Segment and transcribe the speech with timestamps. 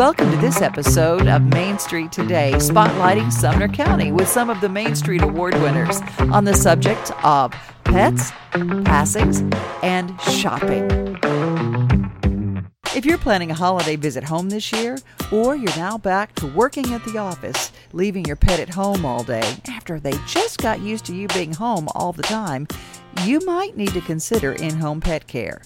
[0.00, 4.68] Welcome to this episode of Main Street Today, spotlighting Sumner County with some of the
[4.70, 6.00] Main Street Award winners
[6.32, 7.52] on the subject of
[7.84, 8.30] pets,
[8.86, 9.42] passings,
[9.82, 10.88] and shopping.
[12.96, 14.96] If you're planning a holiday visit home this year,
[15.30, 19.22] or you're now back to working at the office, leaving your pet at home all
[19.22, 22.66] day after they just got used to you being home all the time,
[23.24, 25.60] you might need to consider in home pet care.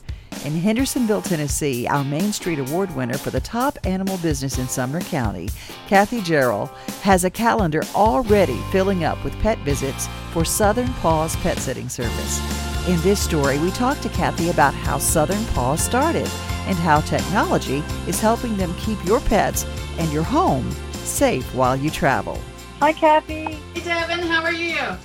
[0.44, 5.00] In Hendersonville, Tennessee, our Main Street Award winner for the top animal business in Sumner
[5.00, 5.48] County,
[5.86, 6.68] Kathy Gerald,
[7.02, 12.40] has a calendar already filling up with pet visits for Southern Paws Pet Sitting Service.
[12.89, 16.28] In this story, we talk to Kathy about how Southern Paws started
[16.66, 19.64] and how technology is helping them keep your pets
[19.98, 22.39] and your home safe while you travel.
[22.80, 23.44] Hi, Kathy.
[23.75, 24.98] Hey, Devin, how are you?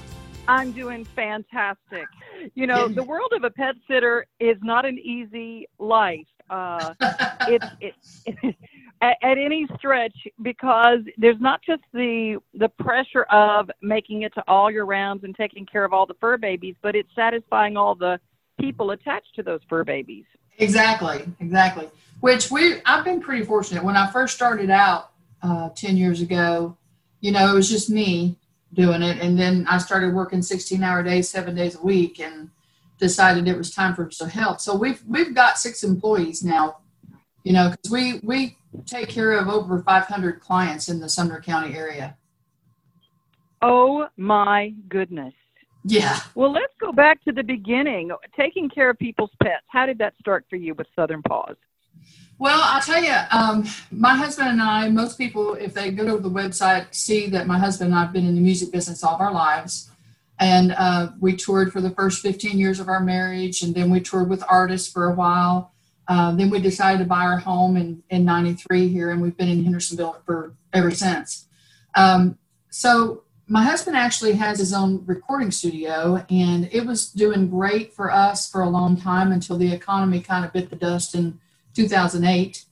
[0.50, 2.08] I'm doing fantastic.
[2.56, 6.26] You know, the world of a pet sitter is not an easy life.
[6.50, 6.96] Uh,
[7.42, 7.66] it's
[8.26, 8.56] it, it,
[9.02, 14.44] at, at any stretch because there's not just the the pressure of making it to
[14.48, 17.94] all your rounds and taking care of all the fur babies, but it's satisfying all
[17.94, 18.20] the
[18.60, 20.26] people attached to those fur babies.
[20.58, 21.88] Exactly, exactly.
[22.22, 23.84] Which we I've been pretty fortunate.
[23.84, 25.12] When I first started out
[25.44, 26.76] uh, ten years ago,
[27.22, 28.36] you know, it was just me
[28.74, 29.20] doing it.
[29.20, 32.50] And then I started working 16 hour days, seven days a week and
[33.00, 34.60] decided it was time for some help.
[34.60, 36.78] So we've, we've got six employees now,
[37.44, 41.76] you know, cause we, we take care of over 500 clients in the Sumner County
[41.76, 42.18] area.
[43.62, 45.34] Oh my goodness.
[45.84, 46.20] Yeah.
[46.36, 48.12] Well, let's go back to the beginning.
[48.38, 49.64] Taking care of people's pets.
[49.68, 51.56] How did that start for you with Southern Paws?
[52.40, 56.24] Well, I'll tell you, um, my husband and I, most people, if they go to
[56.24, 59.16] the website, see that my husband and I have been in the music business all
[59.16, 59.92] of our lives.
[60.40, 64.00] And uh, we toured for the first 15 years of our marriage, and then we
[64.00, 65.74] toured with artists for a while.
[66.08, 69.50] Uh, then we decided to buy our home in, in 93 here, and we've been
[69.50, 71.46] in Hendersonville for ever since.
[71.96, 72.38] Um,
[72.70, 78.10] so my husband actually has his own recording studio, and it was doing great for
[78.10, 81.38] us for a long time until the economy kind of bit the dust and
[81.74, 82.66] 2008.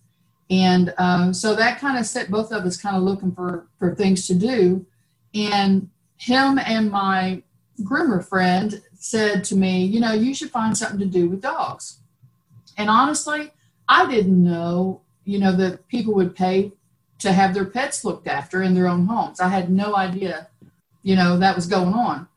[0.50, 3.94] And um, so that kind of set both of us kind of looking for, for
[3.94, 4.85] things to do.
[5.34, 7.44] And him and my
[7.81, 12.00] groomer friend said to me, you know, you should find something to do with dogs.
[12.78, 13.52] And honestly,
[13.88, 16.72] I didn't know, you know, that people would pay
[17.19, 19.40] to have their pets looked after in their own homes.
[19.40, 20.47] I had no idea,
[21.03, 22.28] you know, that was going on.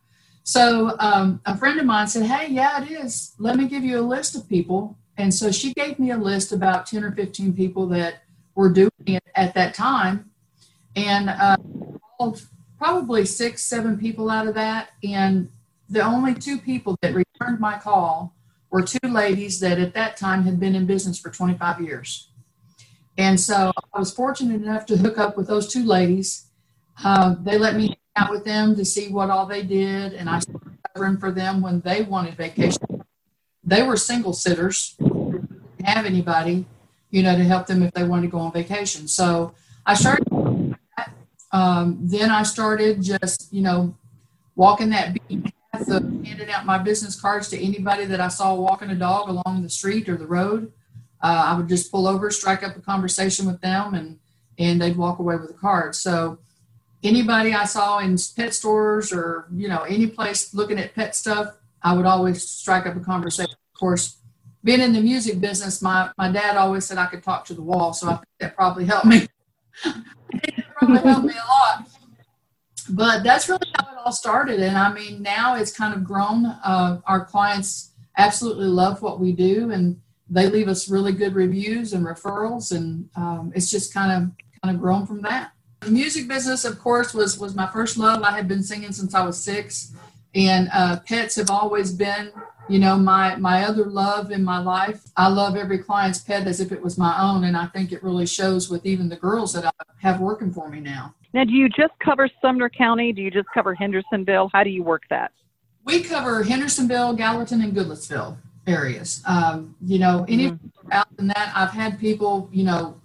[0.42, 3.34] So um, a friend of mine said, hey, yeah, it is.
[3.38, 6.52] Let me give you a list of people and so she gave me a list
[6.52, 8.22] about 10 or 15 people that
[8.54, 10.30] were doing it at that time.
[10.96, 11.56] And uh,
[12.18, 12.42] called
[12.78, 14.90] probably six, seven people out of that.
[15.04, 15.50] And
[15.88, 18.34] the only two people that returned my call
[18.70, 22.30] were two ladies that at that time had been in business for 25 years.
[23.18, 26.46] And so I was fortunate enough to hook up with those two ladies.
[27.04, 30.28] Uh, they let me hang out with them to see what all they did, and
[30.30, 32.89] I started covering for them when they wanted vacation.
[33.70, 36.66] They were single sitters, didn't have anybody,
[37.10, 39.06] you know, to help them if they wanted to go on vacation.
[39.06, 39.54] So
[39.86, 40.26] I started.
[41.52, 43.96] Um, then I started just, you know,
[44.56, 48.54] walking that beat path of handing out my business cards to anybody that I saw
[48.54, 50.72] walking a dog along the street or the road.
[51.22, 54.18] Uh, I would just pull over, strike up a conversation with them, and
[54.58, 55.94] and they'd walk away with a card.
[55.94, 56.38] So
[57.04, 61.54] anybody I saw in pet stores or you know any place looking at pet stuff,
[61.84, 63.54] I would always strike up a conversation.
[63.80, 64.18] Course,
[64.62, 67.62] being in the music business, my, my dad always said I could talk to the
[67.62, 69.26] wall, so I think that probably helped me.
[70.34, 71.88] it probably helped me a lot.
[72.90, 74.60] But that's really how it all started.
[74.60, 76.44] And I mean, now it's kind of grown.
[76.44, 79.98] Uh, our clients absolutely love what we do, and
[80.28, 84.30] they leave us really good reviews and referrals, and um, it's just kind of
[84.62, 85.52] kind of grown from that.
[85.80, 88.22] The music business, of course, was was my first love.
[88.22, 89.94] I had been singing since I was six,
[90.34, 92.30] and uh, pets have always been
[92.70, 96.60] you know my my other love in my life i love every client's pet as
[96.60, 99.52] if it was my own and i think it really shows with even the girls
[99.52, 101.14] that i have working for me now.
[101.32, 103.12] Now do you just cover sumner county?
[103.12, 104.50] Do you just cover hendersonville?
[104.52, 105.32] How do you work that?
[105.84, 108.36] We cover hendersonville gallatin and goodlettsville
[108.66, 109.22] areas.
[109.26, 110.92] Um, you know any mm-hmm.
[110.92, 113.00] out in that i've had people you know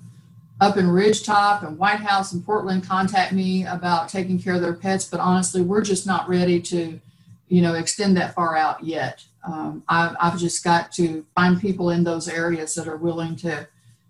[0.62, 4.74] up in ridgetop and white house and portland contact me about taking care of their
[4.74, 7.00] pets but honestly we're just not ready to
[7.48, 11.90] you know extend that far out yet um, I've, I've just got to find people
[11.92, 13.68] in those areas that are willing to,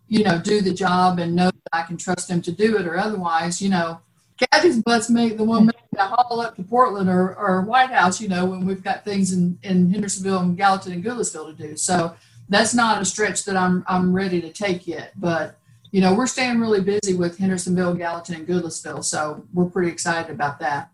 [0.07, 2.87] you know, do the job and know that I can trust them to do it,
[2.87, 3.99] or otherwise, you know,
[4.37, 8.27] Kathy's butts make the one to haul up to Portland or, or White House, you
[8.27, 11.77] know, when we've got things in, in Hendersonville and Gallatin and Goodlettsville to do.
[11.77, 12.15] So
[12.49, 15.13] that's not a stretch that I'm I'm ready to take yet.
[15.15, 15.57] But
[15.91, 19.05] you know, we're staying really busy with Hendersonville, Gallatin, and Goodlettsville.
[19.05, 20.89] So we're pretty excited about that.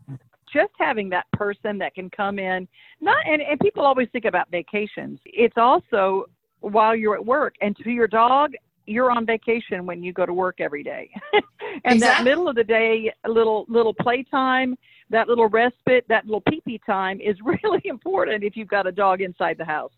[0.53, 2.67] Just having that person that can come in,
[2.99, 5.19] not and, and people always think about vacations.
[5.25, 6.25] It's also
[6.59, 8.51] while you're at work and to your dog,
[8.85, 11.09] you're on vacation when you go to work every day.
[11.33, 11.43] and
[11.95, 11.99] exactly.
[11.99, 14.77] that middle of the day little little playtime,
[15.09, 18.91] that little respite, that little pee pee time is really important if you've got a
[18.91, 19.93] dog inside the house.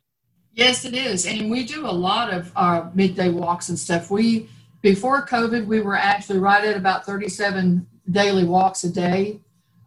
[0.56, 1.26] Yes, it is.
[1.26, 4.12] And we do a lot of our midday walks and stuff.
[4.12, 4.50] We
[4.82, 9.40] before COVID, we were actually right at about 37 daily walks a day,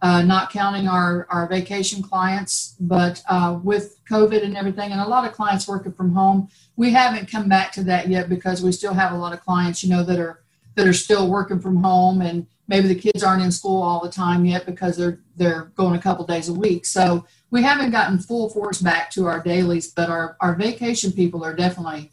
[0.02, 2.76] uh, not counting our, our vacation clients.
[2.80, 6.90] But uh, with COVID and everything, and a lot of clients working from home, we
[6.90, 9.90] haven't come back to that yet because we still have a lot of clients, you
[9.90, 10.42] know, that are
[10.74, 14.10] that are still working from home, and maybe the kids aren't in school all the
[14.10, 16.84] time yet because they're they're going a couple days a week.
[16.84, 21.44] So we haven't gotten full force back to our dailies, but our our vacation people
[21.44, 22.12] are definitely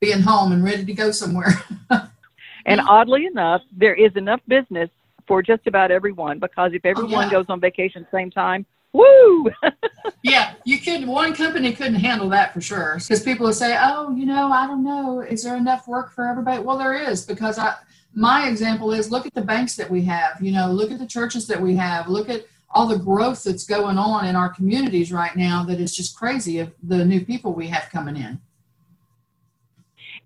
[0.00, 1.52] being home and ready to go somewhere.
[2.66, 4.90] and oddly enough, there is enough business
[5.26, 7.30] for just about everyone because if oh, everyone oh, yeah.
[7.30, 9.50] goes on vacation at the same time, woo!
[10.22, 11.06] yeah, you could.
[11.06, 14.66] One company couldn't handle that for sure because people would say, "Oh, you know, I
[14.66, 17.74] don't know, is there enough work for everybody?" Well, there is because I.
[18.18, 20.40] My example is look at the banks that we have.
[20.40, 22.08] You know, look at the churches that we have.
[22.08, 25.64] Look at all the growth that's going on in our communities right now.
[25.64, 28.40] That is just crazy of the new people we have coming in.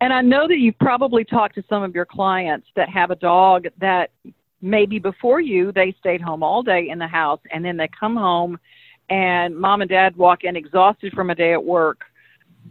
[0.01, 3.17] And I know that you've probably talked to some of your clients that have a
[3.17, 4.11] dog that
[4.63, 8.17] maybe before you they stayed home all day in the house and then they come
[8.17, 8.59] home
[9.09, 12.03] and mom and dad walk in exhausted from a day at work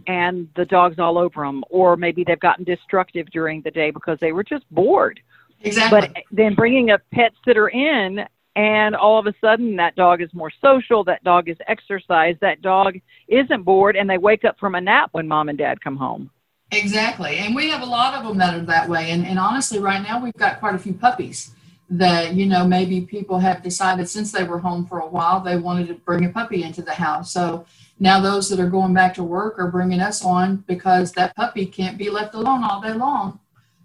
[0.08, 4.20] and the dog's all over them or maybe they've gotten destructive during the day because
[4.20, 5.20] they were just bored.
[5.62, 6.00] Exactly.
[6.00, 8.26] But then bringing a pet sitter in
[8.56, 12.62] and all of a sudden that dog is more social, that dog is exercised, that
[12.62, 15.98] dog isn't bored and they wake up from a nap when mom and dad come
[15.98, 16.30] home.
[16.72, 17.38] Exactly.
[17.38, 19.10] And we have a lot of them that are that way.
[19.12, 21.52] And, and honestly, right now we've got quite a few puppies
[21.90, 25.58] that, you know, maybe people have decided since they were home for a while, they
[25.58, 27.32] wanted to bring a puppy into the house.
[27.32, 27.66] So
[28.00, 31.66] now those that are going back to work are bringing us on because that puppy
[31.66, 33.40] can't be left alone all day long,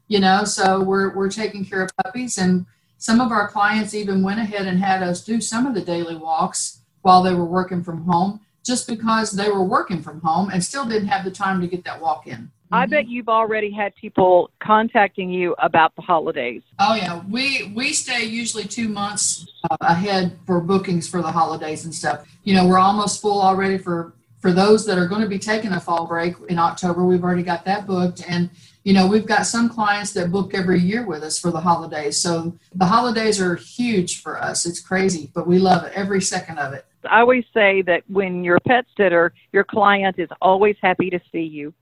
[0.09, 2.37] you know, so we're, we're taking care of puppies.
[2.37, 2.67] And
[2.99, 6.17] some of our clients even went ahead and had us do some of the daily
[6.17, 10.65] walks while they were working from home just because they were working from home and
[10.65, 12.51] still didn't have the time to get that walk in.
[12.75, 16.63] I bet you've already had people contacting you about the holidays.
[16.81, 21.85] Oh yeah, we we stay usually two months uh, ahead for bookings for the holidays
[21.85, 22.27] and stuff.
[22.43, 25.73] You know, we're almost full already for for those that are going to be taking
[25.73, 27.05] a fall break in October.
[27.05, 28.51] We've already got that booked, and
[28.83, 32.17] you know we've got some clients that book every year with us for the holidays.
[32.21, 34.67] So the holidays are huge for us.
[34.67, 36.85] It's crazy, but we love it every second of it.
[37.09, 41.21] I always say that when you're a pet sitter, your client is always happy to
[41.31, 41.73] see you.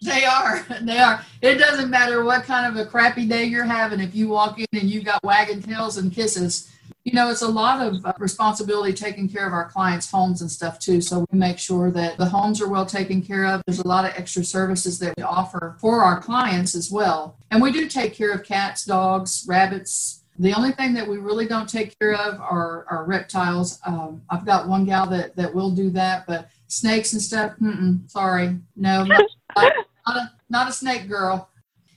[0.00, 0.66] They are.
[0.82, 1.22] They are.
[1.42, 4.00] It doesn't matter what kind of a crappy day you're having.
[4.00, 6.70] If you walk in and you've got wagging tails and kisses,
[7.04, 10.50] you know, it's a lot of uh, responsibility taking care of our clients' homes and
[10.50, 11.00] stuff too.
[11.00, 13.62] So we make sure that the homes are well taken care of.
[13.66, 17.36] There's a lot of extra services that we offer for our clients as well.
[17.50, 20.22] And we do take care of cats, dogs, rabbits.
[20.38, 23.78] The only thing that we really don't take care of are, are reptiles.
[23.84, 27.52] Um, I've got one gal that, that will do that, but snakes and stuff,
[28.06, 28.58] sorry.
[28.76, 29.06] No,
[30.06, 31.48] not, not a, not a snake girl.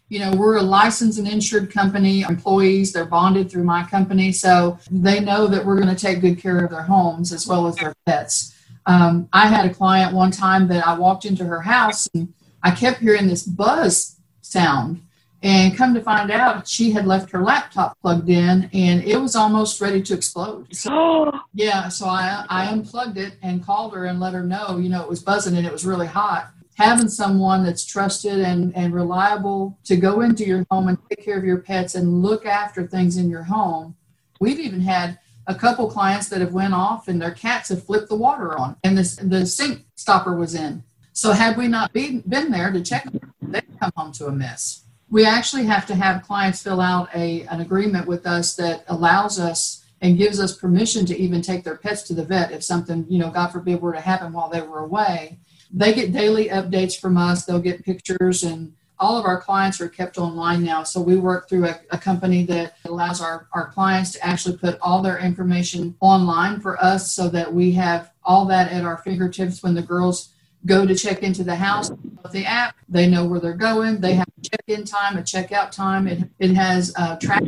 [0.09, 4.77] You know, we're a licensed and insured company, employees, they're bonded through my company, so
[4.91, 7.75] they know that we're going to take good care of their homes as well as
[7.77, 8.53] their pets.
[8.85, 12.71] Um, I had a client one time that I walked into her house and I
[12.71, 15.01] kept hearing this buzz sound.
[15.41, 19.35] And come to find out, she had left her laptop plugged in and it was
[19.35, 20.73] almost ready to explode.
[20.73, 24.89] So, yeah, so I, I unplugged it and called her and let her know, you
[24.89, 28.93] know, it was buzzing and it was really hot having someone that's trusted and, and
[28.93, 32.87] reliable to go into your home and take care of your pets and look after
[32.87, 33.95] things in your home.
[34.39, 38.09] We've even had a couple clients that have went off and their cats have flipped
[38.09, 40.83] the water on and the, the sink stopper was in.
[41.11, 43.07] So had we not been, been there to check,
[43.41, 44.85] they'd come home to a mess.
[45.09, 49.39] We actually have to have clients fill out a, an agreement with us that allows
[49.39, 53.05] us and gives us permission to even take their pets to the vet if something,
[53.07, 55.37] you know, God forbid were to happen while they were away
[55.73, 57.45] they get daily updates from us.
[57.45, 60.83] They'll get pictures, and all of our clients are kept online now.
[60.83, 64.77] So we work through a, a company that allows our, our clients to actually put
[64.81, 69.63] all their information online for us so that we have all that at our fingertips
[69.63, 70.29] when the girls
[70.65, 72.75] go to check into the house with the app.
[72.87, 73.99] They know where they're going.
[73.99, 76.07] They have a check-in time, a check-out time.
[76.07, 77.43] It, it has uh, track.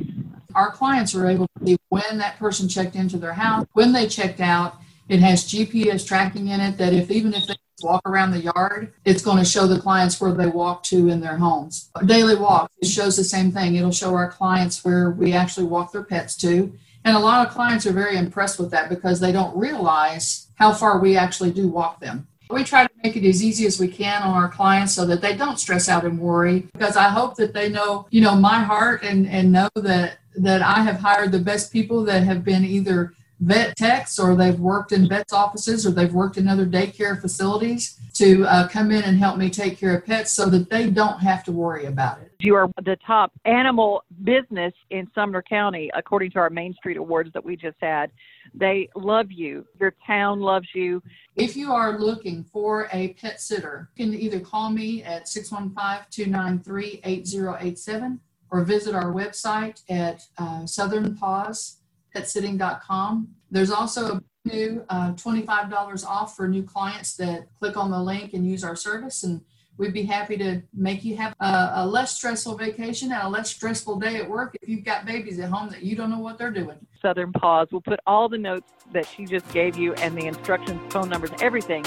[0.56, 4.08] Our clients are able to see when that person checked into their house, when they
[4.08, 4.78] checked out.
[5.08, 8.94] It has GPS tracking in it that if even if they walk around the yard,
[9.04, 11.90] it's going to show the clients where they walk to in their homes.
[12.06, 13.76] Daily walk, it shows the same thing.
[13.76, 16.74] It'll show our clients where we actually walk their pets to.
[17.04, 20.74] And a lot of clients are very impressed with that because they don't realize how
[20.74, 22.28] far we actually do walk them.
[22.50, 25.22] We try to make it as easy as we can on our clients so that
[25.22, 28.60] they don't stress out and worry because I hope that they know, you know, my
[28.60, 32.66] heart and, and know that that I have hired the best people that have been
[32.66, 37.20] either vet techs or they've worked in vets offices or they've worked in other daycare
[37.20, 40.90] facilities to uh, come in and help me take care of pets so that they
[40.90, 42.32] don't have to worry about it.
[42.40, 47.32] You are the top animal business in Sumner County, according to our Main Street Awards
[47.34, 48.12] that we just had.
[48.54, 49.66] They love you.
[49.80, 51.04] Your town loves you.
[51.36, 56.06] If you are looking for a pet sitter, you can either call me at 615
[56.10, 58.20] 293 8087
[58.52, 61.78] or visit our website at uh, Southern Paws
[62.16, 63.28] PetSitting.com.
[63.52, 68.34] There's also a new uh, $25 off for new clients that click on the link
[68.34, 69.24] and use our service.
[69.24, 69.42] And
[69.78, 73.50] we'd be happy to make you have a, a, less stressful vacation and a less
[73.50, 76.38] stressful day at work if you've got babies at home that you don't know what
[76.38, 76.78] they're doing.
[77.02, 77.68] Southern Paws.
[77.72, 81.32] We'll put all the notes that she just gave you and the instructions, phone numbers,
[81.42, 81.86] everything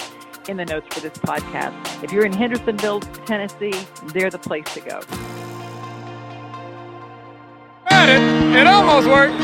[0.48, 2.02] in the notes for this podcast.
[2.02, 3.74] If you're in Hendersonville, Tennessee,
[4.12, 5.37] they're the place to go.
[8.60, 8.66] It.
[8.66, 9.34] Almost worked.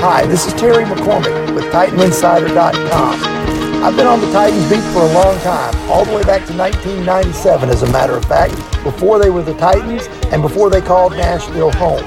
[0.00, 3.36] Hi, this is Terry McCormick with TitanInsider.com.
[3.82, 6.56] I've been on the Titans beat for a long time, all the way back to
[6.56, 11.12] 1997, as a matter of fact, before they were the Titans and before they called
[11.12, 12.02] Nashville home.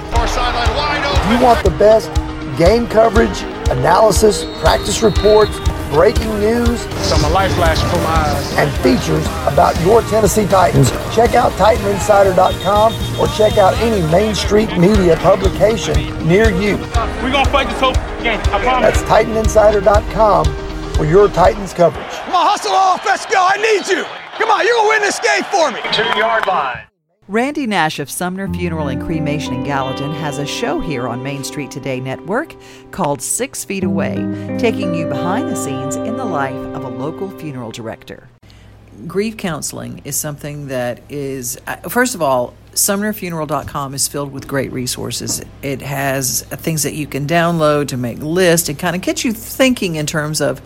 [1.31, 2.09] You want the best
[2.57, 5.57] game coverage, analysis, practice reports,
[5.89, 10.91] breaking news, so my life flashed before my eyes, and features about your Tennessee Titans,
[11.13, 15.95] check out TitanInsider.com or check out any Main Street Media publication
[16.27, 16.77] near you.
[17.21, 17.93] We're going to fight this whole
[18.23, 19.01] game, I promise.
[19.01, 20.45] That's TitanInsider.com
[20.95, 22.11] for your Titans coverage.
[22.11, 23.05] Come on, hustle off.
[23.05, 23.39] Let's go.
[23.39, 24.03] I need you.
[24.37, 25.79] Come on, you're going to win this game for me.
[25.93, 26.89] Two yard line.
[27.29, 31.43] Randy Nash of Sumner Funeral and Cremation in Gallatin has a show here on Main
[31.43, 32.55] Street Today Network
[32.89, 34.15] called Six Feet Away,
[34.57, 38.29] taking you behind the scenes in the life of a local funeral director.
[39.05, 44.71] Grief counseling is something that is, uh, first of all, SumnerFuneral.com is filled with great
[44.71, 45.43] resources.
[45.61, 49.33] It has things that you can download to make lists and kind of get you
[49.33, 50.63] thinking in terms of,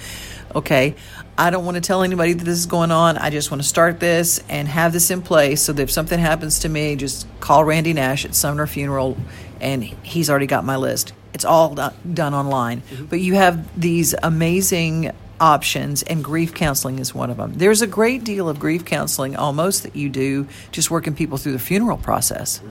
[0.55, 0.96] okay,
[1.38, 3.18] I don't want to tell anybody that this is going on.
[3.18, 6.20] I just want to start this and have this in place so that if something
[6.20, 9.18] happens to me, just call Randy Nash at Sumner Funeral
[9.60, 11.13] and he's already got my list.
[11.34, 12.82] It's all done online.
[12.82, 13.06] Mm-hmm.
[13.06, 17.54] But you have these amazing options, and grief counseling is one of them.
[17.56, 21.54] There's a great deal of grief counseling almost that you do just working people through
[21.54, 22.62] the funeral process.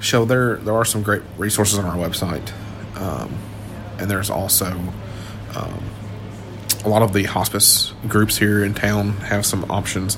[0.00, 2.50] So there, there are some great resources on our website.
[2.96, 3.38] Um,
[3.98, 4.66] and there's also
[5.54, 5.89] um,
[6.84, 10.16] a lot of the hospice groups here in town have some options.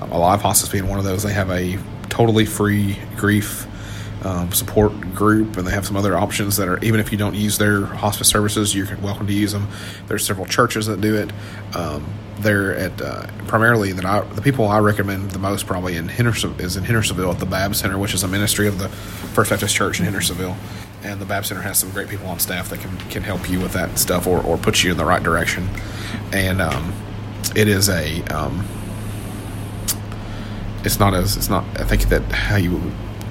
[0.00, 1.78] Alive Hospice being one of those, they have a
[2.08, 3.66] totally free grief
[4.24, 7.34] um, support group, and they have some other options that are even if you don't
[7.34, 9.68] use their hospice services, you're welcome to use them.
[10.06, 11.32] There's several churches that do it.
[11.76, 12.06] Um,
[12.38, 16.54] they're at uh, primarily that I the people I recommend the most probably in Henderson
[16.58, 19.74] is in Hendersonville at the Bab Center, which is a ministry of the First Baptist
[19.74, 20.56] Church in Hendersonville
[21.04, 23.60] and the Bab Center has some great people on staff that can, can help you
[23.60, 25.68] with that stuff or, or put you in the right direction.
[26.32, 26.94] And um,
[27.54, 28.66] it is a, um,
[30.82, 32.80] it's not as, it's not, I think that how you,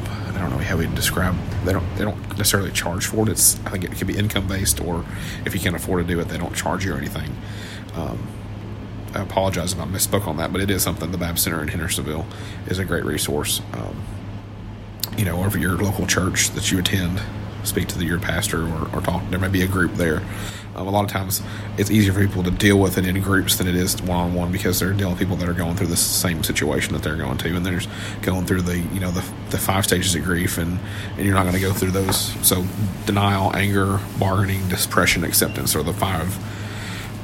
[0.06, 3.32] I don't know how we describe, they don't, they don't necessarily charge for it.
[3.32, 5.04] It's, I think it could be income based or
[5.46, 7.36] if you can't afford to do it, they don't charge you or anything.
[7.96, 8.28] Um,
[9.16, 11.12] I apologize if I misspoke on that, but it is something.
[11.12, 12.26] The Bab Center in Hendersonville
[12.68, 13.62] is a great resource.
[13.74, 14.04] Um,
[15.18, 17.22] you know, over your local church that you attend
[17.64, 19.24] speak to the, your pastor or, or talk.
[19.30, 20.22] There may be a group there.
[20.76, 21.42] Um, a lot of times,
[21.78, 24.34] it's easier for people to deal with it in groups than it is one on
[24.34, 27.16] one because they're dealing with people that are going through the same situation that they're
[27.16, 27.82] going to, and they're
[28.22, 30.80] going through the you know the, the five stages of grief, and
[31.16, 32.18] and you're not going to go through those.
[32.46, 32.66] So
[33.06, 36.38] denial, anger, bargaining, depression, acceptance are the five.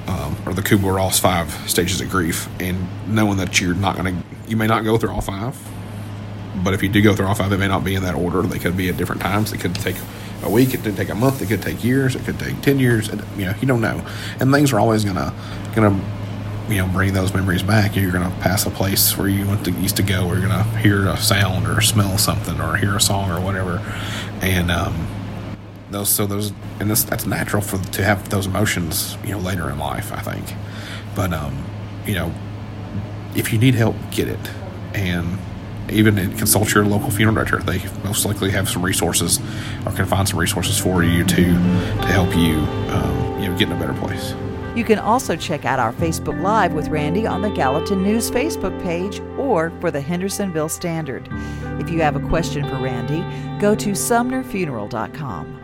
[0.08, 4.16] Um, or the Kubler Ross five stages of grief, and knowing that you're not going
[4.16, 5.56] to, you may not go through all five,
[6.64, 8.42] but if you do go through all five, it may not be in that order.
[8.42, 9.54] They could be at different times.
[9.54, 9.98] It could take
[10.44, 10.74] a week.
[10.74, 11.42] It could take a month.
[11.42, 12.16] It could take years.
[12.16, 13.08] It could take ten years.
[13.38, 14.06] You know, you don't know.
[14.40, 15.34] And things are always gonna
[15.76, 16.00] gonna
[16.70, 17.96] you know bring those memories back.
[17.96, 20.28] You're gonna pass a place where you went to, used to go.
[20.28, 23.80] Or you're gonna hear a sound or smell something or hear a song or whatever.
[24.42, 25.08] And um,
[25.92, 29.18] those so those and this that's natural for to have those emotions.
[29.24, 30.54] You know, later in life, I think.
[31.16, 31.66] But um,
[32.06, 32.34] you know,
[33.36, 34.40] if you need help, get it.
[34.94, 35.38] And
[35.92, 37.58] even consult your local funeral director.
[37.58, 39.40] They most likely have some resources
[39.86, 42.58] or can find some resources for you to to help you,
[42.92, 44.34] um, you know, get in a better place.
[44.76, 48.82] You can also check out our Facebook Live with Randy on the Gallatin News Facebook
[48.82, 51.28] page or for the Hendersonville Standard.
[51.80, 53.20] If you have a question for Randy,
[53.60, 55.60] go to sumnerfuneral.com.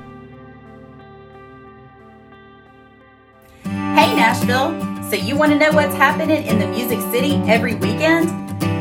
[3.64, 4.96] Hey Nashville!
[5.10, 8.28] So you want to know what's happening in the Music City every weekend?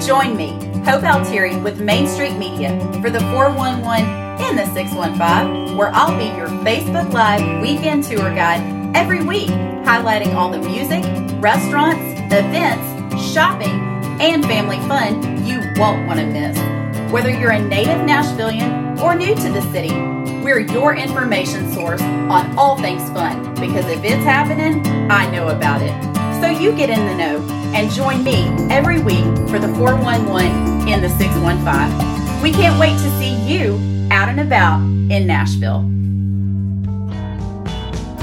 [0.03, 5.89] Join me, Hope Altieri with Main Street Media for the 411 and the 615, where
[5.95, 11.03] I'll be your Facebook Live weekend tour guide every week, highlighting all the music,
[11.41, 13.81] restaurants, events, shopping,
[14.21, 16.59] and family fun you won't want to miss.
[17.11, 19.95] Whether you're a native Nashvilleian or new to the city,
[20.45, 25.81] we're your information source on all things fun because if it's happening, I know about
[25.81, 25.95] it.
[26.43, 31.03] So you get in the know and join me every week for the 411 and
[31.03, 32.43] the 615.
[32.43, 33.75] We can't wait to see you
[34.11, 35.81] out and about in Nashville.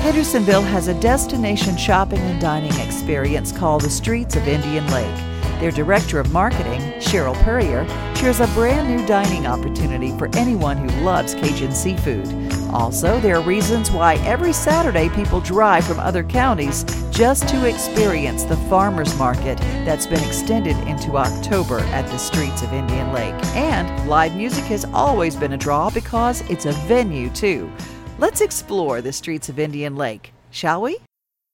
[0.01, 5.15] Hendersonville has a destination shopping and dining experience called the Streets of Indian Lake.
[5.59, 11.01] Their director of marketing, Cheryl Purrier, shares a brand new dining opportunity for anyone who
[11.01, 12.25] loves Cajun seafood.
[12.73, 18.43] Also, there are reasons why every Saturday people drive from other counties just to experience
[18.43, 23.35] the farmers market that's been extended into October at the streets of Indian Lake.
[23.55, 27.71] And live music has always been a draw because it's a venue, too.
[28.17, 30.97] Let's explore the streets of Indian Lake, shall we?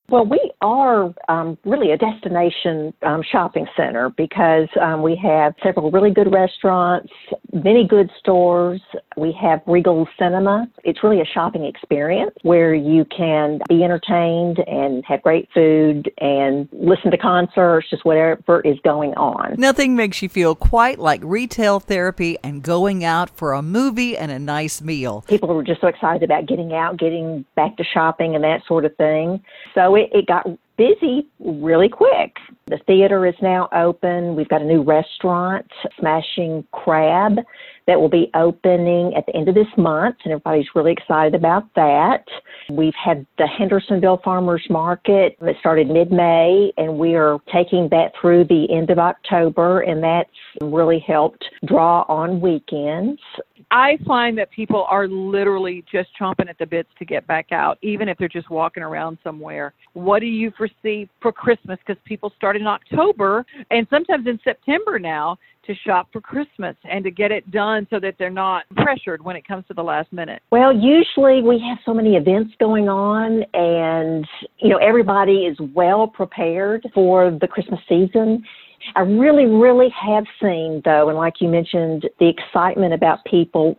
[0.10, 5.92] Well, we are um, really a destination um, shopping center because um, we have several
[5.92, 7.12] really good restaurants,
[7.54, 8.82] many good stores.
[9.16, 10.68] We have Regal Cinema.
[10.84, 16.68] It's really a shopping experience where you can be entertained and have great food and
[16.72, 19.56] listen to concerts, just whatever is going on.
[19.58, 24.32] Nothing makes you feel quite like retail therapy and going out for a movie and
[24.32, 25.24] a nice meal.
[25.28, 28.86] People were just so excited about getting out, getting back to shopping and that sort
[28.86, 29.44] of thing.
[29.76, 32.38] So it, it got busy really quick.
[32.68, 34.36] The theater is now open.
[34.36, 35.66] We've got a new restaurant,
[36.00, 37.38] Smashing Crab,
[37.88, 41.74] that will be opening at the end of this month, and everybody's really excited about
[41.76, 42.26] that.
[42.70, 48.12] We've had the Hendersonville Farmers Market that started mid May, and we are taking that
[48.20, 50.30] through the end of October, and that's
[50.62, 53.22] really helped draw on weekends.
[53.72, 57.78] I find that people are literally just chomping at the bits to get back out,
[57.82, 59.74] even if they're just walking around somewhere.
[59.94, 61.80] What do you foresee for Christmas?
[61.86, 67.04] Because people start in October and sometimes in September now to shop for Christmas and
[67.04, 70.12] to get it done so that they're not pressured when it comes to the last
[70.14, 70.42] minute.
[70.50, 74.26] Well, usually we have so many events going on and,
[74.60, 78.44] you know, everybody is well prepared for the Christmas season.
[78.96, 83.78] I really, really have seen, though, and like you mentioned, the excitement about people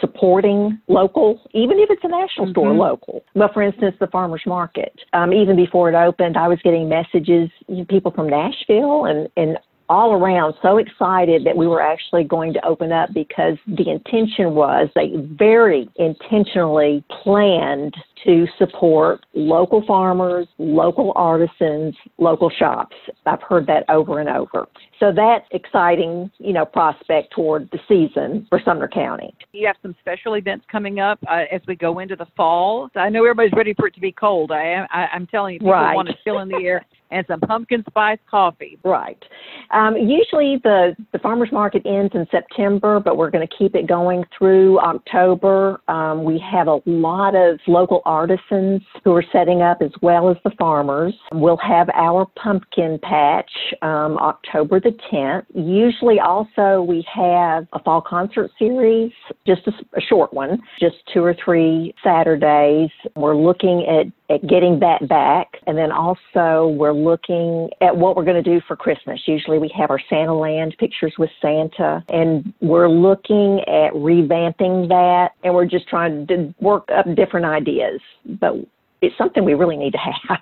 [0.00, 2.52] supporting local, even if it's a national mm-hmm.
[2.52, 3.24] store, local.
[3.34, 4.98] But for instance, the farmers market.
[5.12, 9.28] Um, even before it opened, I was getting messages, you know, people from Nashville and,
[9.36, 13.90] and all around so excited that we were actually going to open up because the
[13.90, 17.94] intention was they very intentionally planned
[18.24, 22.96] to support local farmers, local artisans, local shops.
[23.26, 24.66] I've heard that over and over.
[25.00, 29.34] So that's exciting, you know, prospect toward the season for Sumner County.
[29.52, 32.90] You have some special events coming up uh, as we go into the fall.
[32.94, 34.52] I know everybody's ready for it to be cold.
[34.52, 34.86] I am.
[34.90, 35.94] I, I'm telling you, people right.
[35.94, 38.78] want to chill in the air and some pumpkin spice coffee.
[38.84, 39.22] Right.
[39.70, 43.86] Um, usually the, the farmers market ends in September, but we're going to keep it
[43.86, 45.80] going through October.
[45.88, 50.36] Um, we have a lot of local artisans who are setting up as well as
[50.44, 51.14] the farmers.
[51.32, 53.50] We'll have our pumpkin patch
[53.82, 55.44] um, October the 10th.
[55.54, 59.12] Usually also we have a fall concert series,
[59.46, 62.90] just a, a short one, just two or three Saturdays.
[63.16, 65.48] We're looking at at getting that back.
[65.66, 69.20] And then also we're looking at what we're going to do for Christmas.
[69.26, 75.32] Usually we have our Santa Land pictures with Santa and we're looking at revamping that
[75.42, 78.00] and we're just trying to work up different ideas.
[78.24, 78.54] But
[79.02, 80.40] it's something we really need to have.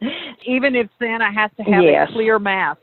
[0.46, 2.08] Even if Santa has to have yes.
[2.08, 2.80] a clear mask.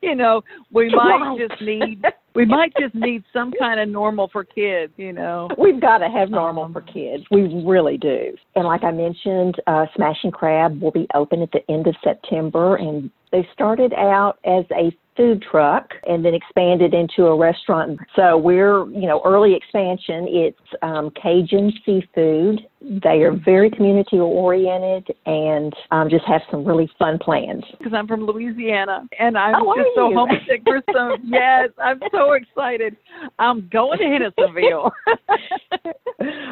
[0.02, 2.02] you know, we might just need
[2.34, 5.48] we might just need some kind of normal for kids, you know.
[5.58, 7.24] We've got to have normal um, for kids.
[7.30, 8.34] We really do.
[8.54, 12.76] And like I mentioned, uh, Smashing Crab will be open at the end of September,
[12.76, 18.00] and they started out as a food truck and then expanded into a restaurant.
[18.16, 20.26] So we're, you know, early expansion.
[20.28, 22.60] It's um, Cajun seafood.
[22.80, 27.62] They are very community oriented and um, just have some really fun plans.
[27.76, 31.18] Because I'm from Louisiana and I'm Oh, just so homesick for some.
[31.30, 32.96] yes, I'm so excited.
[33.38, 34.90] I'm going to Hendersonville.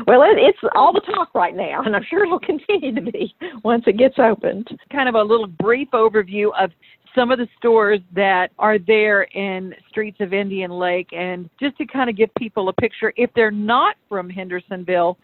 [0.07, 3.35] Well, it, it's all the talk right now, and I'm sure it'll continue to be
[3.63, 4.67] once it gets opened.
[4.91, 6.71] kind of a little brief overview of
[7.15, 11.87] some of the stores that are there in streets of Indian Lake and just to
[11.87, 15.19] kind of give people a picture if they're not from Hendersonville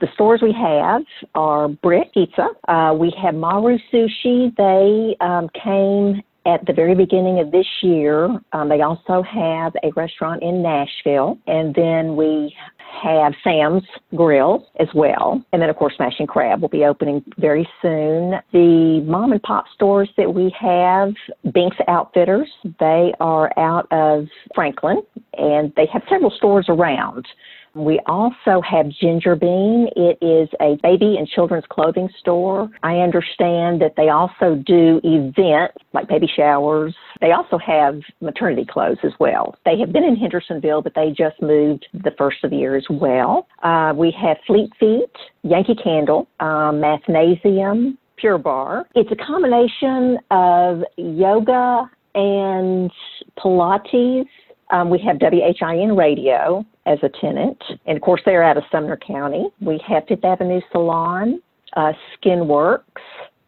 [0.00, 1.02] The stores we have
[1.34, 2.48] are Brick Pizza.
[2.68, 4.54] Uh, we have Maru Sushi.
[4.56, 8.26] They um, came at the very beginning of this year.
[8.52, 11.38] Um, they also have a restaurant in Nashville.
[11.46, 12.54] And then we
[13.02, 15.42] have Sam's Grill as well.
[15.52, 18.34] And then, of course, Smashing Crab will be opening very soon.
[18.52, 21.14] The mom and pop stores that we have,
[21.52, 22.48] Binks Outfitters,
[22.78, 25.02] they are out of Franklin
[25.34, 27.26] and they have several stores around.
[27.74, 29.88] We also have Ginger Bean.
[29.94, 32.68] It is a baby and children's clothing store.
[32.82, 36.94] I understand that they also do events like baby showers.
[37.20, 39.54] They also have maternity clothes as well.
[39.64, 42.86] They have been in Hendersonville, but they just moved the first of the year as
[42.90, 43.46] well.
[43.62, 48.84] Uh, we have Fleet Feet, Yankee Candle, um, Mathnasium, Pure Barre.
[48.94, 52.90] It's a combination of yoga and
[53.38, 54.26] Pilates.
[54.70, 58.96] Um, we have WHIN Radio as a tenant, and of course they're out of Sumner
[58.96, 59.48] County.
[59.60, 61.40] We have Fifth Avenue Salon,
[61.76, 62.82] uh, Skinworks,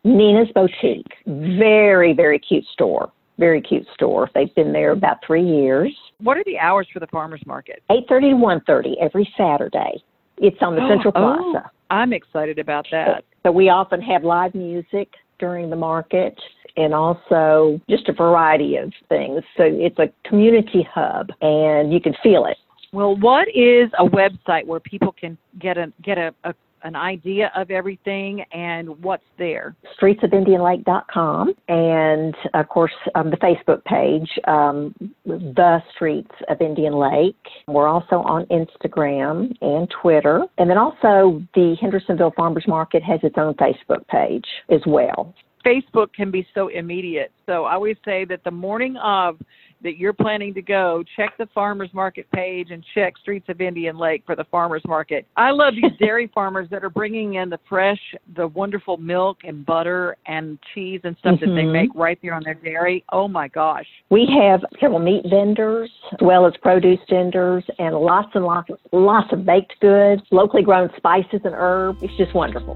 [0.04, 1.12] Nina's Boutique.
[1.26, 3.10] Very, very cute store.
[3.38, 4.30] Very cute store.
[4.34, 5.92] They've been there about three years.
[6.20, 7.82] What are the hours for the farmers market?
[7.90, 10.02] 8:30 to 1:30 every Saturday.
[10.38, 11.70] It's on the Central Oh, Plaza.
[11.90, 13.24] I'm excited about that.
[13.42, 16.38] So we often have live music during the market
[16.76, 19.42] and also just a variety of things.
[19.56, 22.56] So it's a community hub and you can feel it.
[22.92, 27.50] Well, what is a website where people can get a get a, a an idea
[27.56, 29.74] of everything and what's there?
[30.00, 37.36] streetsofindianlake.com and of course um, the facebook page um, the streets of indian lake
[37.68, 43.36] we're also on instagram and twitter and then also the hendersonville farmers market has its
[43.38, 45.32] own facebook page as well
[45.64, 47.30] Facebook can be so immediate.
[47.46, 49.38] So I always say that the morning of
[49.82, 53.96] that you're planning to go, check the farmers market page and check Streets of Indian
[53.98, 55.26] Lake for the farmers market.
[55.36, 58.00] I love these dairy farmers that are bringing in the fresh,
[58.36, 61.72] the wonderful milk and butter and cheese and stuff that they Mhm.
[61.72, 63.04] make right there on their dairy.
[63.12, 63.86] Oh my gosh.
[64.10, 69.32] we have several meat vendors as well as produce vendors and lots and lots lots
[69.32, 72.74] of baked goods locally grown spices and herbs it's just wonderful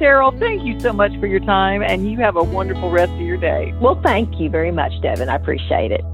[0.00, 3.20] Cheryl, thank you so much for your time and you have a wonderful rest of
[3.20, 3.72] your day.
[3.80, 6.04] well thank you very much devin i appreciate it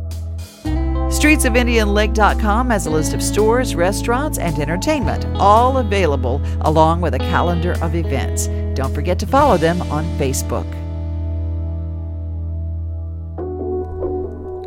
[1.11, 7.73] StreetsofIndianLake.com has a list of stores, restaurants, and entertainment, all available along with a calendar
[7.83, 8.47] of events.
[8.75, 10.71] Don't forget to follow them on Facebook.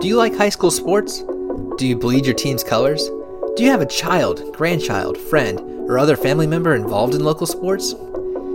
[0.02, 1.24] Do you like high school sports?
[1.78, 3.08] Do you bleed your team's colors?
[3.56, 5.60] Do you have a child, grandchild, friend,
[5.90, 7.96] or other family member involved in local sports?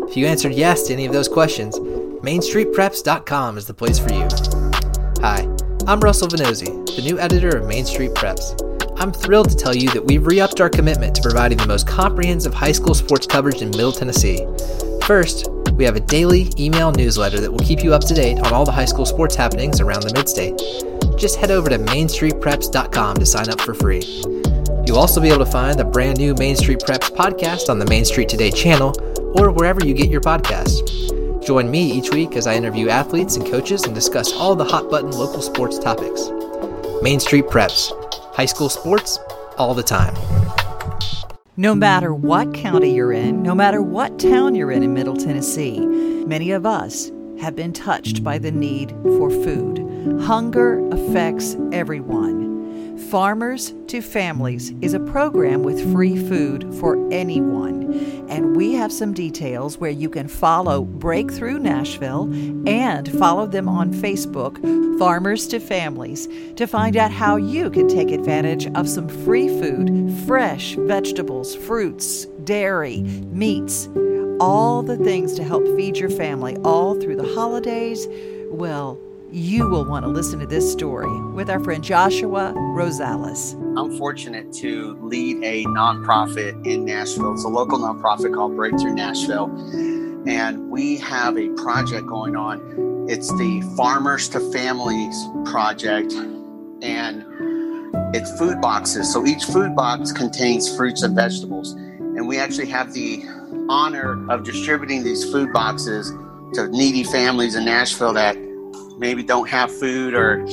[0.09, 4.29] If you answered yes to any of those questions, MainStreetPreps.com is the place for you.
[5.23, 5.49] Hi,
[5.89, 8.61] I'm Russell Venozzi, the new editor of Main Street Preps.
[9.01, 11.87] I'm thrilled to tell you that we've re upped our commitment to providing the most
[11.87, 14.47] comprehensive high school sports coverage in Middle Tennessee.
[15.07, 18.53] First, we have a daily email newsletter that will keep you up to date on
[18.53, 20.59] all the high school sports happenings around the midstate.
[21.19, 24.03] Just head over to mainstreetpreps.com to sign up for free.
[24.85, 27.87] You'll also be able to find the brand new Main Street Preps podcast on the
[27.87, 28.95] Main Street Today channel
[29.41, 31.28] or wherever you get your podcasts.
[31.49, 34.91] Join me each week as I interview athletes and coaches and discuss all the hot
[34.91, 36.29] button local sports topics.
[37.01, 37.91] Main Street Preps,
[38.35, 39.19] high school sports,
[39.57, 40.15] all the time.
[41.57, 45.81] No matter what county you're in, no matter what town you're in in Middle Tennessee,
[46.27, 49.79] many of us have been touched by the need for food.
[50.21, 52.38] Hunger affects everyone.
[53.11, 57.95] Farmers to Families is a program with free food for anyone.
[58.29, 62.25] And we have some details where you can follow Breakthrough Nashville
[62.69, 64.59] and follow them on Facebook,
[64.99, 70.15] Farmers to Families, to find out how you can take advantage of some free food,
[70.27, 73.89] fresh vegetables, fruits, dairy, meats,
[74.39, 78.07] all the things to help feed your family all through the holidays.
[78.51, 83.55] Well, you will want to listen to this story with our friend Joshua Rosales.
[83.79, 87.35] I'm fortunate to lead a nonprofit in Nashville.
[87.35, 89.51] It's a local nonprofit called Breakthrough Nashville.
[90.27, 93.07] And we have a project going on.
[93.09, 96.13] It's the Farmers to Families project.
[96.83, 97.25] and
[98.15, 99.13] it's food boxes.
[99.13, 101.73] So each food box contains fruits and vegetables.
[101.73, 103.25] And we actually have the
[103.69, 106.13] honor of distributing these food boxes
[106.55, 108.37] to needy families in Nashville that
[108.99, 110.45] maybe don't have food or,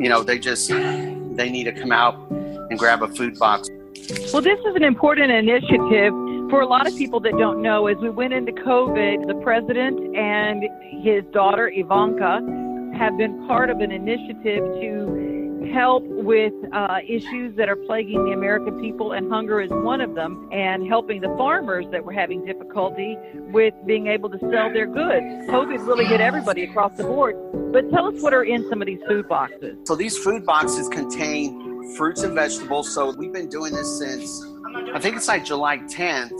[0.00, 3.68] you know, they just they need to come out and grab a food box.
[4.32, 6.12] Well, this is an important initiative
[6.50, 7.86] for a lot of people that don't know.
[7.86, 10.64] As we went into COVID, the president and
[11.02, 12.40] his daughter Ivanka
[12.98, 18.32] have been part of an initiative to help with uh, issues that are plaguing the
[18.32, 22.44] American people, and hunger is one of them, and helping the farmers that were having
[22.44, 23.16] difficulty
[23.52, 25.24] with being able to sell their goods.
[25.50, 27.34] COVID really hit everybody across the board.
[27.74, 29.76] But tell us what are in some of these food boxes.
[29.82, 32.94] So these food boxes contain fruits and vegetables.
[32.94, 34.46] So we've been doing this since
[34.94, 36.38] I think it's like July 10th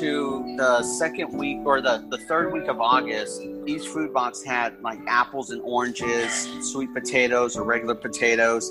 [0.00, 4.78] to the second week or the, the third week of August, each food box had
[4.82, 8.70] like apples and oranges, sweet potatoes or regular potatoes.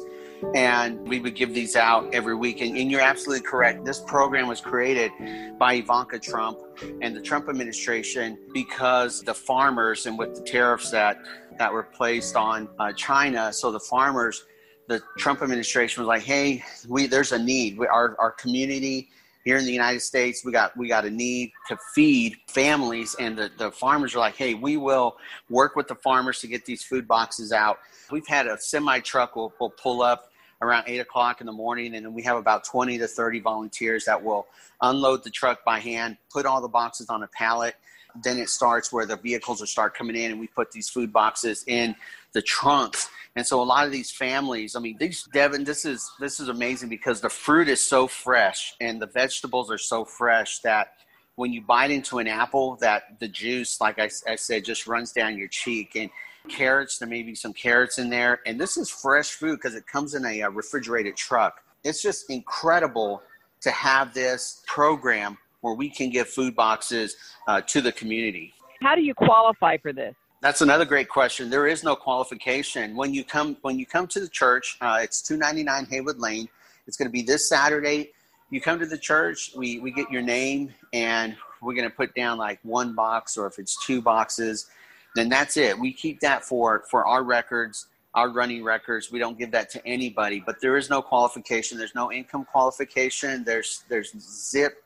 [0.53, 2.61] And we would give these out every week.
[2.61, 3.85] And, and you're absolutely correct.
[3.85, 5.11] This program was created
[5.57, 6.59] by Ivanka Trump
[7.01, 11.17] and the Trump administration because the farmers and with the tariffs that,
[11.57, 14.45] that were placed on uh, China, so the farmers,
[14.87, 17.77] the Trump administration was like, hey, we, there's a need.
[17.77, 19.09] We, our, our community
[19.43, 23.37] here in the United States, we got we got a need to feed families, and
[23.37, 25.15] the, the farmers are like, hey, we will
[25.49, 27.79] work with the farmers to get these food boxes out.
[28.11, 31.95] We've had a semi truck will, will pull up around eight o'clock in the morning,
[31.95, 34.47] and then we have about 20 to 30 volunteers that will
[34.81, 37.75] unload the truck by hand, put all the boxes on a pallet.
[38.23, 41.11] Then it starts where the vehicles will start coming in, and we put these food
[41.13, 41.95] boxes in
[42.33, 46.11] the trunks and so a lot of these families, I mean, these Devin, this is
[46.19, 50.57] this is amazing because the fruit is so fresh and the vegetables are so fresh
[50.61, 50.93] that
[51.35, 55.11] when you bite into an apple, that the juice, like I, I said, just runs
[55.11, 55.95] down your cheek.
[55.95, 56.09] And
[56.49, 58.39] carrots, there may be some carrots in there.
[58.47, 61.61] And this is fresh food because it comes in a, a refrigerated truck.
[61.83, 63.21] It's just incredible
[63.61, 68.53] to have this program where we can give food boxes uh, to the community.
[68.81, 70.15] How do you qualify for this?
[70.41, 71.49] That's another great question.
[71.49, 74.77] There is no qualification when you come when you come to the church.
[74.79, 76.47] Uh, it's two ninety nine Haywood Lane.
[76.85, 78.11] It's going to be this Saturday.
[78.49, 79.51] You come to the church.
[79.57, 83.47] We we get your name and we're going to put down like one box or
[83.47, 84.69] if it's two boxes,
[85.15, 85.77] then that's it.
[85.77, 89.11] We keep that for for our records, our running records.
[89.11, 90.41] We don't give that to anybody.
[90.45, 91.79] But there is no qualification.
[91.79, 93.43] There's no income qualification.
[93.43, 94.83] There's there's zip,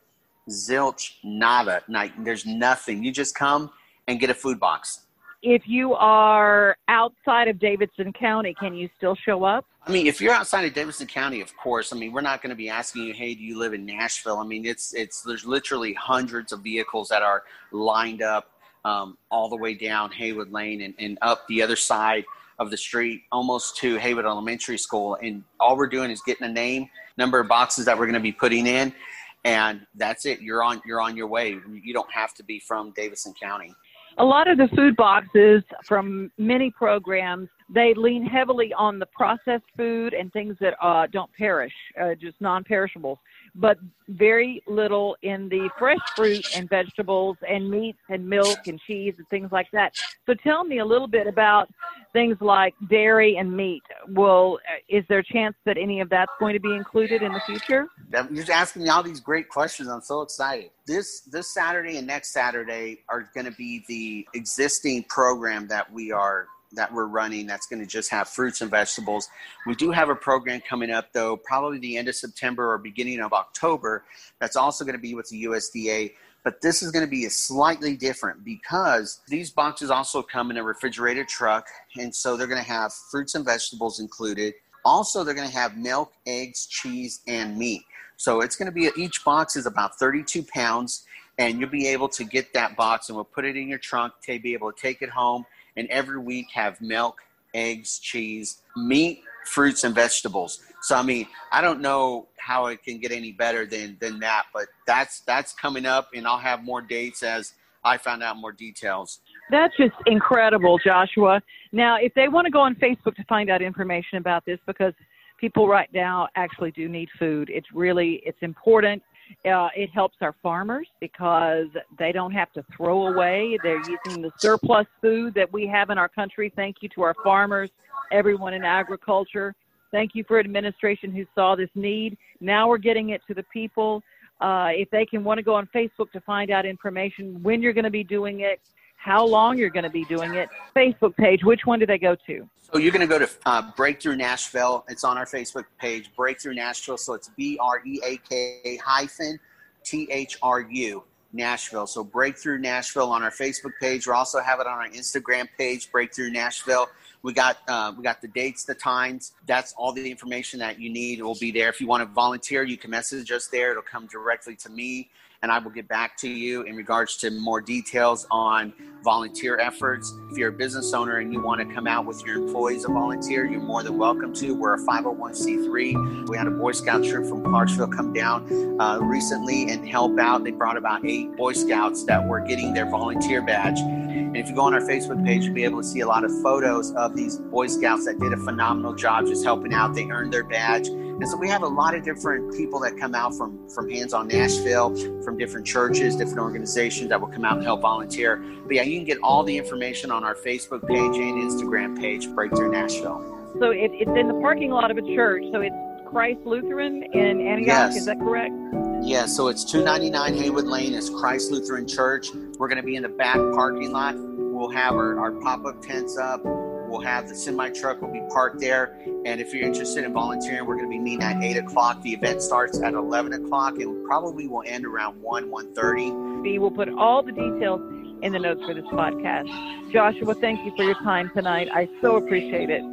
[0.52, 1.84] zilch, nada.
[1.88, 3.04] Like, there's nothing.
[3.04, 3.72] You just come
[4.08, 5.06] and get a food box
[5.42, 9.66] if you are outside of Davidson County, can you still show up?
[9.88, 11.92] I mean, if you're outside of Davidson County, of course.
[11.92, 14.38] I mean, we're not going to be asking you, "Hey, do you live in Nashville?"
[14.38, 18.52] I mean, it's it's there's literally hundreds of vehicles that are lined up
[18.86, 22.26] um, all the way down Haywood Lane and, and up the other side
[22.60, 25.18] of the street, almost to Haywood Elementary School.
[25.20, 26.88] And all we're doing is getting a name,
[27.18, 28.94] number of boxes that we're going to be putting in,
[29.44, 30.42] and that's it.
[30.42, 31.58] You're on you're on your way.
[31.84, 33.74] You don't have to be from Davidson County
[34.18, 39.64] a lot of the food boxes from many programs they lean heavily on the processed
[39.78, 43.18] food and things that uh, don't perish, uh, just non-perishables,
[43.56, 49.14] but very little in the fresh fruit and vegetables and meats and milk and cheese
[49.18, 49.94] and things like that.
[50.26, 51.70] So tell me a little bit about
[52.14, 53.84] things like dairy and meat.
[54.10, 57.32] Well, uh, is there a chance that any of that's going to be included in
[57.32, 57.88] the future?
[58.30, 59.90] You're asking me all these great questions.
[59.90, 60.72] I'm so excited.
[60.86, 66.12] This this Saturday and next Saturday are going to be the existing program that we
[66.12, 69.30] are that we're running that's going to just have fruits and vegetables.
[69.66, 73.20] We do have a program coming up, though, probably the end of September or beginning
[73.22, 74.06] of October,
[74.40, 76.14] that's also going to be with the USDA.
[76.44, 80.64] But this is going to be slightly different because these boxes also come in a
[80.64, 81.68] refrigerated truck.
[82.00, 84.56] And so they're going to have fruits and vegetables included.
[84.84, 87.84] Also, they're going to have milk, eggs, cheese, and meat.
[88.18, 91.06] So it's going to be each box is about 32 pounds,
[91.38, 94.14] and you'll be able to get that box and we'll put it in your trunk
[94.24, 95.46] to be able to take it home
[95.82, 97.22] and every week have milk,
[97.56, 100.60] eggs, cheese, meat, fruits, and vegetables.
[100.84, 104.46] So I mean, I don't know how it can get any better than than that,
[104.54, 108.52] but that's that's coming up, and I'll have more dates as I found out more
[108.52, 109.20] details.
[109.50, 111.42] That's just incredible, Joshua.
[111.72, 114.94] Now, if they want to go on Facebook to find out information about this, because
[115.40, 119.02] people right now actually do need food, it's really it's important.
[119.46, 121.68] Uh, it helps our farmers because
[121.98, 123.58] they don't have to throw away.
[123.64, 126.52] They're using the surplus food that we have in our country.
[126.56, 127.70] Thank you to our farmers,
[128.12, 129.56] everyone in agriculture.
[129.92, 132.18] Thank you for administration who saw this need.
[132.40, 134.02] Now we're getting it to the people.
[134.40, 137.74] Uh, if they can want to go on Facebook to find out information when you're
[137.74, 138.60] going to be doing it,
[139.02, 140.48] how long you're going to be doing it.
[140.76, 142.48] Facebook page, which one do they go to?
[142.72, 144.86] So you're going to go to uh, Breakthrough Nashville.
[144.88, 146.98] It's on our Facebook page, Breakthrough Nashville.
[146.98, 149.40] So it's B R E A K hyphen
[149.84, 151.88] T H R U Nashville.
[151.88, 154.06] So Breakthrough Nashville on our Facebook page.
[154.06, 156.88] We also have it on our Instagram page, Breakthrough Nashville.
[157.24, 159.34] We got uh, we got the dates, the times.
[159.48, 161.18] That's all the information that you need.
[161.18, 161.70] It will be there.
[161.70, 163.72] If you want to volunteer, you can message us there.
[163.72, 165.10] It'll come directly to me
[165.44, 168.74] and I will get back to you in regards to more details on
[169.04, 170.14] volunteer efforts.
[170.30, 172.90] If you're a business owner and you want to come out with your employees to
[172.90, 174.54] volunteer, you're more than welcome to.
[174.54, 176.30] We're a 501c3.
[176.30, 180.44] We had a Boy Scout troop from Clarksville come down uh, recently and help out.
[180.44, 183.80] They brought about eight Boy Scouts that were getting their volunteer badge.
[183.80, 186.24] And if you go on our Facebook page, you'll be able to see a lot
[186.24, 189.96] of photos of these Boy Scouts that did a phenomenal job just helping out.
[189.96, 190.88] They earned their badge.
[191.22, 194.12] And so we have a lot of different people that come out from, from Hands
[194.12, 194.90] on Nashville,
[195.22, 198.38] from different churches, different organizations that will come out and help volunteer.
[198.66, 202.28] But yeah, you can get all the information on our Facebook page and Instagram page,
[202.30, 203.54] Breakthrough Nashville.
[203.60, 205.44] So it, it's in the parking lot of a church.
[205.54, 205.76] So it's
[206.08, 207.68] Christ Lutheran in Antioch.
[207.68, 207.98] Yes.
[207.98, 208.56] Is that correct?
[209.04, 210.96] Yeah, so it's 299 Haywood Lane.
[210.96, 212.30] It's Christ Lutheran Church.
[212.58, 214.16] We're going to be in the back parking lot.
[214.18, 216.44] We'll have our, our pop up tents up.
[216.92, 219.00] We'll have the semi truck will be parked there.
[219.26, 222.02] And if you're interested in volunteering, we're going to be meeting at 8 o'clock.
[222.02, 226.44] The event starts at 11 o'clock and probably will end around 1, 1.30.
[226.44, 227.80] We will put all the details
[228.22, 229.94] in the notes for this podcast.
[229.94, 231.70] Joshua, thank you for your time tonight.
[231.72, 232.84] I so appreciate it.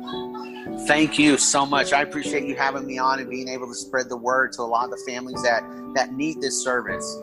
[0.86, 1.92] Thank you so much.
[1.92, 4.62] I appreciate you having me on and being able to spread the word to a
[4.62, 5.64] lot of the families that,
[5.96, 7.20] that need this service.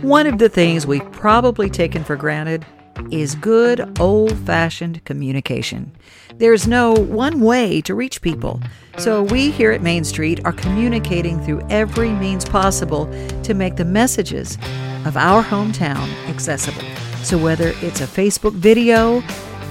[0.00, 2.66] One of the things we've probably taken for granted
[3.10, 5.92] is good old fashioned communication.
[6.36, 8.60] There's no one way to reach people,
[8.98, 13.06] so we here at Main Street are communicating through every means possible
[13.42, 14.56] to make the messages
[15.06, 16.82] of our hometown accessible.
[17.22, 19.22] So whether it's a Facebook video,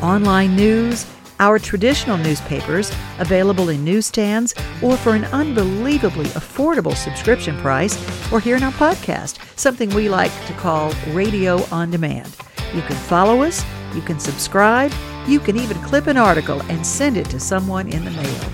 [0.01, 1.05] online news,
[1.39, 4.53] our traditional newspapers available in newsstands,
[4.83, 7.97] or for an unbelievably affordable subscription price,
[8.31, 12.35] or here in our podcast, something we like to call radio on demand.
[12.73, 14.91] You can follow us, you can subscribe,
[15.27, 18.45] you can even clip an article and send it to someone in the mail.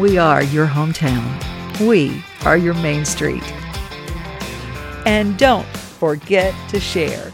[0.00, 1.22] We are your hometown.
[1.80, 3.42] We are your Main Street.
[5.04, 7.32] And don't forget to share.